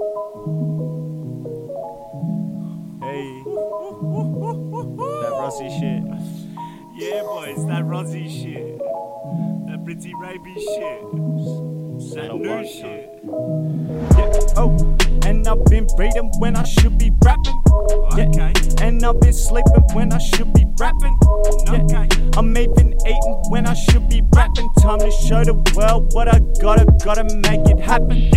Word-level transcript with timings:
Hey, 0.00 0.06
that 5.20 5.28
Rossi 5.32 5.68
shit. 5.68 6.02
Yeah, 6.96 7.20
boys, 7.20 7.66
that 7.66 7.82
Rossi 7.84 8.26
shit. 8.30 8.78
That 8.78 9.82
pretty 9.84 10.14
rapey 10.14 10.54
shit. 10.54 11.02
That 12.14 12.34
new 12.34 12.64
shit. 12.66 13.20
Yeah, 14.16 14.56
oh, 14.56 14.96
and 15.26 15.46
I've 15.46 15.62
been 15.66 15.86
reading 15.98 16.32
when 16.38 16.56
I 16.56 16.64
should 16.64 16.96
be 16.96 17.10
rapping. 17.22 17.60
Yeah, 18.16 18.28
Okay. 18.28 18.52
and 18.82 19.04
I've 19.04 19.20
been 19.20 19.34
sleeping 19.34 19.84
when 19.92 20.14
I 20.14 20.18
should 20.18 20.54
be 20.54 20.64
rapping. 20.78 21.18
Yeah, 21.66 21.82
Okay. 21.82 22.08
I'm 22.38 22.56
even 22.56 22.94
eating 23.06 23.42
when 23.50 23.66
I 23.66 23.74
should 23.74 24.08
be 24.08 24.22
rapping. 24.34 24.70
Time 24.80 25.00
to 25.00 25.10
show 25.10 25.44
the 25.44 25.52
world 25.76 26.14
what 26.14 26.26
I 26.28 26.38
gotta, 26.58 26.86
gotta 27.04 27.24
make 27.24 27.68
it 27.68 27.78
happen. 27.80 28.30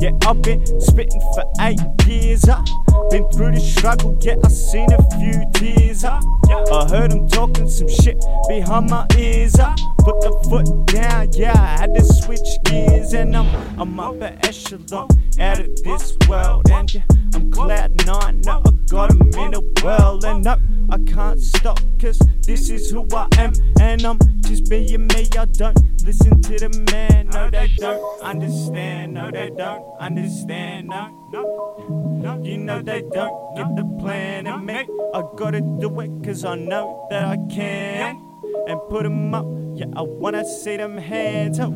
Yeah, 0.00 0.12
I've 0.26 0.42
been 0.42 0.64
spitting 0.80 1.20
for 1.34 1.44
eight 1.60 1.80
years. 2.06 2.44
I've 2.48 2.64
been 3.10 3.28
through 3.30 3.52
the 3.52 3.60
struggle, 3.60 4.16
yeah, 4.20 4.36
I 4.44 4.48
seen 4.48 4.92
a 4.92 5.02
few 5.18 5.44
tears. 5.54 6.04
Uh. 6.04 6.20
I, 6.48 6.64
I 6.72 6.88
heard 6.88 7.10
them 7.12 7.28
talking 7.28 7.68
some 7.68 7.88
shit 7.88 8.22
behind 8.48 8.90
my 8.90 9.06
ears. 9.16 9.58
I 9.58 9.74
put 9.98 10.20
the 10.20 10.32
foot 10.48 10.86
down, 10.86 11.32
yeah, 11.32 11.52
I 11.54 11.80
had 11.80 11.94
to 11.94 12.04
switch 12.04 12.48
gears, 12.64 13.12
and 13.12 13.36
I'm 13.36 13.48
I'm 13.80 13.98
up 14.00 14.20
an 14.20 14.38
echelon 14.44 15.08
out 15.38 15.60
of 15.60 15.82
this 15.82 16.16
world, 16.28 16.70
and 16.70 16.92
yeah, 16.92 17.02
I'm 17.34 17.50
cloud 17.50 18.06
nine. 18.06 18.40
now 18.42 18.62
I 18.64 18.70
got 18.88 19.10
'em 19.10 19.28
in 19.38 19.54
a 19.54 19.60
whirl, 19.82 20.24
and 20.24 20.44
no, 20.44 20.56
I 20.90 20.98
can't 21.06 21.40
stop, 21.40 21.80
cause 22.00 22.18
this 22.46 22.70
is 22.70 22.90
who 22.90 23.06
I 23.14 23.28
am, 23.38 23.52
and 23.80 24.04
I'm 24.04 24.18
just 24.42 24.68
being 24.68 25.06
me. 25.08 25.28
I 25.38 25.44
don't 25.44 25.78
listen 26.04 26.40
to 26.42 26.58
the 26.58 26.68
man, 26.90 27.28
no, 27.28 27.50
they 27.50 27.68
don't 27.80 28.22
understand, 28.22 29.14
no, 29.14 29.30
they 29.30 29.50
don't 29.56 29.82
understand, 29.98 30.88
no, 30.88 31.08
no, 31.32 32.20
no, 32.22 32.42
you 32.44 32.58
know 32.58 32.82
they 32.82 33.00
don't 33.00 33.56
get 33.56 33.74
the 33.74 33.84
plan, 33.98 34.46
and 34.46 34.66
me, 34.66 34.86
I 35.14 35.22
gotta 35.34 35.62
do 35.62 36.00
it, 36.00 36.10
cause 36.22 36.44
I 36.44 36.56
know 36.56 37.06
that 37.10 37.24
I 37.24 37.38
can. 37.50 38.20
And 38.68 38.78
put 38.90 39.06
'em 39.06 39.34
up, 39.34 39.46
yeah, 39.74 39.86
I 39.96 40.02
wanna 40.02 40.44
see 40.44 40.76
them 40.76 40.98
hands. 40.98 41.58
Oh, 41.58 41.72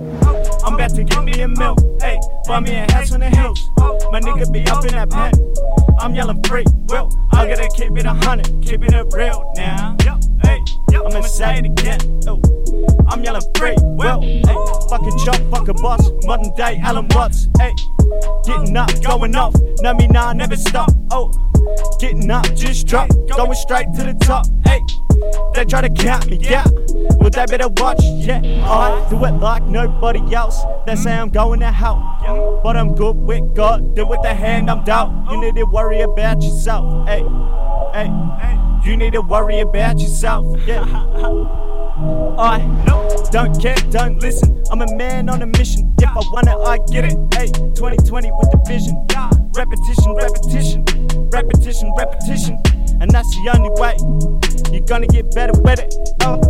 I'm 0.64 0.74
about 0.74 0.94
to 0.94 1.04
get 1.04 1.24
me 1.24 1.40
a 1.40 1.48
mill, 1.48 1.74
hey, 2.00 2.20
buy 2.46 2.60
me 2.60 2.74
a 2.74 2.92
house 2.92 3.10
on 3.12 3.20
the 3.20 3.30
hills. 3.30 3.58
My 4.12 4.20
nigga 4.20 4.52
be 4.52 4.66
up 4.66 4.84
in 4.84 4.92
that 4.92 5.08
pen. 5.08 5.32
I'm 6.00 6.14
yelling 6.14 6.42
free, 6.44 6.66
well, 6.88 7.08
I 7.32 7.46
gotta 7.46 7.68
keep 7.74 7.96
it 7.96 8.04
a 8.04 8.12
hundred, 8.12 8.60
keeping 8.60 8.92
it 8.92 9.06
real 9.14 9.50
now. 9.56 9.96
Hey, 10.42 10.60
I'ma 10.94 11.22
say 11.22 11.60
it 11.60 11.64
again. 11.64 12.20
Oh, 12.28 12.40
I'm 13.08 13.24
yelling 13.24 13.42
free, 13.56 13.76
will. 13.80 14.20
Hey, 14.94 15.00
fuck 15.00 15.14
a 15.14 15.24
job, 15.24 15.50
fuck 15.50 15.68
a 15.68 15.74
boss. 15.74 16.10
Modern 16.24 16.54
day 16.54 16.78
Alan 16.82 17.08
Watts. 17.08 17.48
Hey, 17.58 17.74
getting 18.44 18.76
up, 18.76 18.90
going 19.02 19.34
off. 19.34 19.54
Know 19.80 19.94
me 19.94 20.06
now, 20.06 20.32
never 20.32 20.56
stop. 20.56 20.88
Oh, 21.10 21.32
getting 21.98 22.30
up, 22.30 22.44
just 22.54 22.86
drop, 22.86 23.08
going 23.34 23.54
straight 23.54 23.88
to 23.96 24.04
the 24.04 24.14
top. 24.20 24.46
Hey, 24.64 24.80
they 25.54 25.64
try 25.64 25.80
to 25.80 25.90
count 25.90 26.30
me, 26.30 26.38
yeah. 26.40 26.64
Well, 27.18 27.30
they 27.30 27.44
better 27.46 27.68
watch, 27.68 28.02
yeah. 28.04 28.40
I 28.64 29.06
do 29.10 29.24
it 29.24 29.32
like 29.32 29.64
nobody 29.64 30.34
else. 30.34 30.62
They 30.86 30.94
say 30.94 31.12
I'm 31.12 31.30
going 31.30 31.60
to 31.60 31.72
hell, 31.72 32.60
but 32.62 32.76
I'm 32.76 32.94
good 32.94 33.16
with 33.16 33.54
God. 33.54 33.96
Do 33.96 34.06
with 34.06 34.22
the 34.22 34.34
hand 34.34 34.70
I'm 34.70 34.84
dealt. 34.84 35.10
You 35.30 35.40
need 35.40 35.56
to 35.56 35.64
worry 35.64 36.02
about 36.02 36.42
yourself, 36.42 37.08
hey, 37.08 37.24
hey. 37.94 38.10
You 38.88 38.96
need 38.96 39.14
to 39.14 39.22
worry 39.22 39.60
about 39.60 39.98
yourself, 39.98 40.56
yeah. 40.66 40.84
I 42.36 42.93
don't 43.30 43.60
care, 43.60 43.76
don't 43.90 44.20
listen. 44.20 44.62
I'm 44.70 44.82
a 44.82 44.96
man 44.96 45.28
on 45.28 45.42
a 45.42 45.46
mission. 45.46 45.94
If 45.98 46.08
I 46.08 46.22
want 46.32 46.48
it, 46.48 46.56
I 46.56 46.78
get 46.92 47.04
it. 47.04 47.16
Hey, 47.34 47.48
2020 47.74 48.30
with 48.32 48.50
the 48.50 48.58
vision. 48.66 48.94
Repetition, 49.54 50.14
repetition, 50.14 50.84
repetition, 51.30 51.92
repetition. 51.96 52.58
And 53.00 53.10
that's 53.10 53.28
the 53.30 53.50
only 53.54 53.70
way 53.80 53.96
you're 54.72 54.86
gonna 54.86 55.06
get 55.06 55.34
better 55.34 55.52
with 55.60 55.80
it. 55.80 55.94
Oh, 56.22 56.40